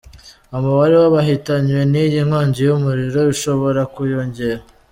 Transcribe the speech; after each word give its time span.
Umubare 0.57 0.95
w'abahitanywe 1.01 1.81
n'iyi 1.91 2.19
nkongi 2.27 2.59
y'umuriro 2.67 3.19
ushobora 3.33 3.81
kwiyongera. 3.93 4.61